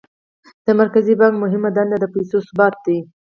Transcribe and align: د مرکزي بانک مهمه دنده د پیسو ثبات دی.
د 0.65 0.67
مرکزي 0.79 1.13
بانک 1.19 1.35
مهمه 1.43 1.69
دنده 1.75 1.97
د 2.01 2.05
پیسو 2.13 2.37
ثبات 2.47 2.75
دی. 2.85 2.97